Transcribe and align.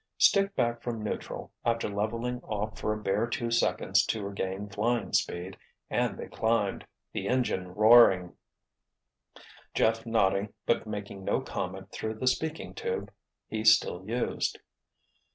Stick 0.17 0.55
back 0.55 0.81
from 0.81 1.03
neutral, 1.03 1.51
after 1.63 1.87
leveling 1.87 2.39
off 2.41 2.79
for 2.79 2.91
a 2.91 2.97
bare 2.99 3.27
two 3.27 3.51
seconds 3.51 4.03
to 4.07 4.23
regain 4.23 4.67
flying 4.67 5.13
speed, 5.13 5.57
and 5.91 6.17
they 6.17 6.25
climbed, 6.25 6.87
the 7.13 7.27
engine 7.27 7.67
roaring, 7.75 8.35
Jeff 9.75 10.03
nodding 10.07 10.55
but 10.65 10.87
making 10.87 11.23
no 11.23 11.39
comment 11.39 11.91
through 11.91 12.15
the 12.15 12.25
speaking 12.25 12.73
tube 12.73 13.11
he 13.47 13.63
still 13.63 14.03
used. 14.09 14.57